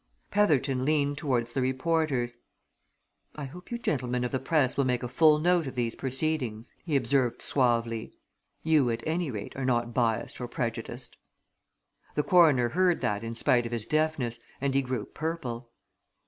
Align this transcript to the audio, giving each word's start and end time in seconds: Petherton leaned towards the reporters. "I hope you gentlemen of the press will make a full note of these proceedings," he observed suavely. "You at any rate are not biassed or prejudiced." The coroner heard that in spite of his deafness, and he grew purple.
Petherton 0.31 0.83
leaned 0.83 1.19
towards 1.19 1.53
the 1.53 1.61
reporters. 1.61 2.37
"I 3.35 3.45
hope 3.45 3.69
you 3.69 3.77
gentlemen 3.77 4.23
of 4.23 4.31
the 4.31 4.39
press 4.39 4.75
will 4.75 4.83
make 4.83 5.03
a 5.03 5.07
full 5.07 5.37
note 5.37 5.67
of 5.67 5.75
these 5.75 5.93
proceedings," 5.95 6.73
he 6.83 6.95
observed 6.95 7.43
suavely. 7.43 8.11
"You 8.63 8.89
at 8.89 9.03
any 9.05 9.29
rate 9.29 9.55
are 9.55 9.63
not 9.63 9.93
biassed 9.93 10.41
or 10.41 10.47
prejudiced." 10.47 11.17
The 12.15 12.23
coroner 12.23 12.69
heard 12.69 13.01
that 13.01 13.23
in 13.23 13.35
spite 13.35 13.67
of 13.67 13.71
his 13.71 13.85
deafness, 13.85 14.39
and 14.59 14.73
he 14.73 14.81
grew 14.81 15.05
purple. 15.05 15.69